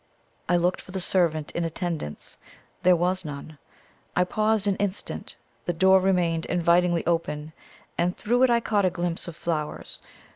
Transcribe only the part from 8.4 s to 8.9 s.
it I caught a